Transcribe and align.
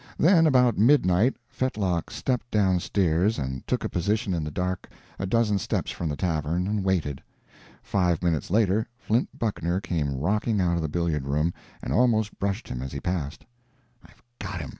Then, 0.17 0.47
about 0.47 0.79
midnight, 0.79 1.35
Fetlock 1.47 2.09
stepped 2.09 2.49
down 2.49 2.79
stairs 2.79 3.37
and 3.37 3.67
took 3.67 3.83
a 3.83 3.87
position 3.89 4.33
in 4.33 4.43
the 4.43 4.49
dark 4.49 4.89
a 5.19 5.27
dozen 5.27 5.59
steps 5.59 5.91
from 5.91 6.09
the 6.09 6.15
tavern, 6.15 6.65
and 6.65 6.83
waited. 6.83 7.21
Five 7.83 8.23
minutes 8.23 8.49
later 8.49 8.87
Flint 8.97 9.29
Buckner 9.37 9.79
came 9.79 10.15
rocking 10.17 10.59
out 10.59 10.75
of 10.75 10.81
the 10.81 10.89
billiard 10.89 11.27
room 11.27 11.53
and 11.83 11.93
almost 11.93 12.39
brushed 12.39 12.67
him 12.67 12.81
as 12.81 12.91
he 12.91 12.99
passed. 12.99 13.45
"I've 14.03 14.23
got 14.39 14.59
him!" 14.59 14.69